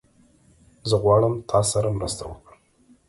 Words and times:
زه 0.89 0.95
غواړم 1.03 1.33
تاسره 1.51 1.89
مرسته 1.97 2.23
وکړم 2.27 2.59